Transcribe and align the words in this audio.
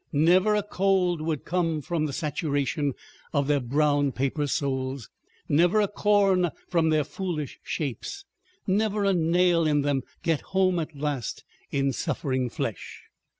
Never 0.11 0.55
a 0.55 0.63
cold 0.63 1.21
would 1.21 1.45
come 1.45 1.79
from 1.83 2.07
the 2.07 2.11
saturation 2.11 2.95
of 3.33 3.45
their 3.45 3.59
brown 3.59 4.11
paper 4.13 4.47
soles, 4.47 5.11
never 5.47 5.79
a 5.79 5.87
corn 5.87 6.49
from 6.67 6.89
their 6.89 7.03
foolish 7.03 7.59
shapes, 7.61 8.25
never 8.65 9.05
a 9.05 9.13
nail 9.13 9.67
in 9.67 9.83
them 9.83 10.01
get 10.23 10.41
home 10.57 10.79
at 10.79 10.97
last 10.97 11.43
in 11.69 11.93
suffering 11.93 12.49
flesh. 12.49 13.03